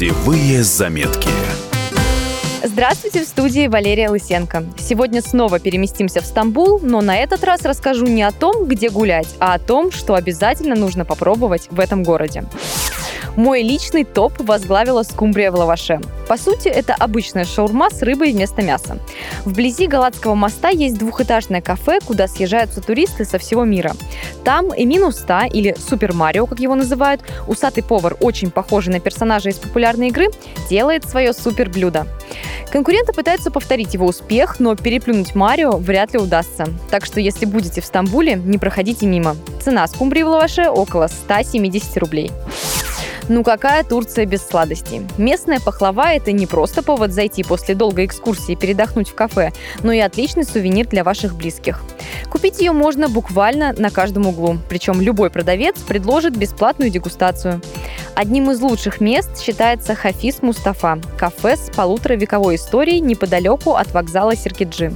[0.00, 1.28] Путевые заметки.
[2.64, 4.64] Здравствуйте, в студии Валерия Лысенко.
[4.78, 9.28] Сегодня снова переместимся в Стамбул, но на этот раз расскажу не о том, где гулять,
[9.40, 12.44] а о том, что обязательно нужно попробовать в этом городе.
[13.36, 16.00] Мой личный топ возглавила скумбрия в лаваше.
[16.28, 18.98] По сути, это обычная шаурма с рыбой вместо мяса.
[19.44, 23.92] Вблизи Галатского моста есть двухэтажное кафе, куда съезжаются туристы со всего мира.
[24.44, 29.50] Там Эмин Уста, или Супер Марио, как его называют, усатый повар, очень похожий на персонажа
[29.50, 30.28] из популярной игры,
[30.68, 32.06] делает свое супер блюдо.
[32.70, 36.68] Конкуренты пытаются повторить его успех, но переплюнуть Марио вряд ли удастся.
[36.90, 39.36] Так что если будете в Стамбуле, не проходите мимо.
[39.60, 42.30] Цена скумбрии в лаваше около 170 рублей.
[43.30, 45.06] Ну какая Турция без сладостей?
[45.16, 49.52] Местная пахлава– это не просто повод зайти после долгой экскурсии передохнуть в кафе,
[49.84, 51.80] но и отличный сувенир для ваших близких.
[52.28, 57.62] Купить ее можно буквально на каждом углу, причем любой продавец предложит бесплатную дегустацию.
[58.16, 64.92] Одним из лучших мест считается Хафиз Мустафа– кафе с полуторавековой историей неподалеку от вокзала Сиркиджи.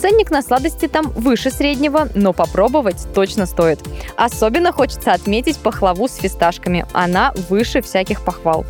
[0.00, 3.80] Ценник на сладости там выше среднего, но попробовать точно стоит.
[4.16, 6.86] Особенно хочется отметить пахлаву с фисташками.
[6.92, 8.64] Она выше всяких похвал.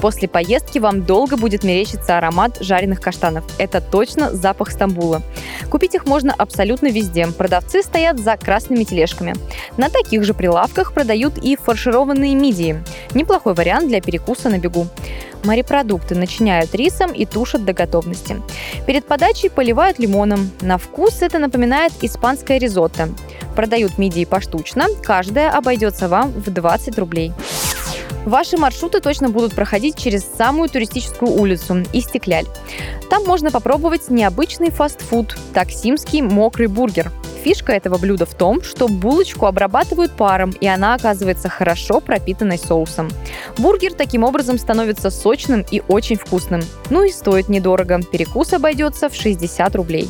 [0.00, 3.44] После поездки вам долго будет мерещиться аромат жареных каштанов.
[3.58, 5.22] Это точно запах Стамбула.
[5.70, 7.26] Купить их можно абсолютно везде.
[7.26, 9.34] Продавцы стоят за красными тележками.
[9.76, 12.82] На таких же прилавках продают и фаршированные мидии.
[13.12, 14.86] Неплохой вариант для перекуса на бегу.
[15.44, 18.42] Морепродукты начиняют рисом и тушат до готовности.
[18.86, 20.50] Перед подачей поливают лимоном.
[20.60, 23.08] На вкус это напоминает испанское ризотто.
[23.54, 27.32] Продают мидии поштучно, каждая обойдется вам в 20 рублей.
[28.24, 32.46] Ваши маршруты точно будут проходить через самую туристическую улицу– Истекляль.
[33.08, 37.10] Там можно попробовать необычный фастфуд– таксимский мокрый бургер.
[37.42, 43.08] Фишка этого блюда в том, что булочку обрабатывают паром, и она оказывается хорошо пропитанной соусом.
[43.56, 46.60] Бургер таким образом становится сочным и очень вкусным.
[46.90, 48.00] Ну и стоит недорого.
[48.02, 50.08] Перекус обойдется в 60 рублей.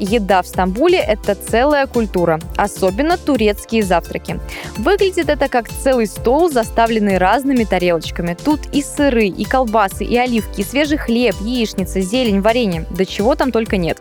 [0.00, 4.40] Еда в Стамбуле– это целая культура, особенно турецкие завтраки.
[4.76, 8.36] Выглядит это как целый стол, заставленный разными тарелочками.
[8.42, 12.86] Тут и сыры, и колбасы, и оливки, и свежий хлеб, яичница, зелень, варенье.
[12.90, 14.00] Да чего там только нет.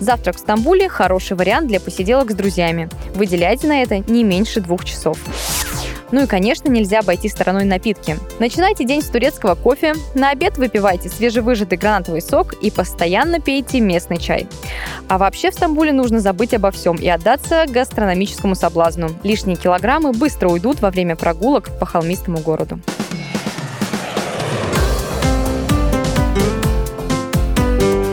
[0.00, 2.88] Завтрак в Стамбуле– хороший вариант для посиделок с друзьями.
[3.14, 5.18] Выделяйте на это не меньше двух часов.
[6.10, 8.16] Ну и, конечно, нельзя обойти стороной напитки.
[8.38, 14.18] Начинайте день с турецкого кофе, на обед выпивайте свежевыжатый гранатовый сок и постоянно пейте местный
[14.18, 14.48] чай.
[15.08, 19.10] А вообще в Стамбуле нужно забыть обо всем и отдаться гастрономическому соблазну.
[19.22, 22.80] Лишние килограммы быстро уйдут во время прогулок по холмистому городу.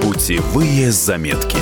[0.02, 1.58] Путевые заметки.